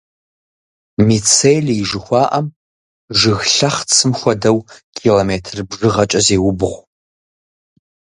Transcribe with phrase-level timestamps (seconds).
[1.07, 2.47] Мицелий жыхуаӏэм,
[3.19, 4.59] жыг лъэхъцым хуэдэу,
[4.97, 6.75] километр бжыгъэкӏэ зеубгъу.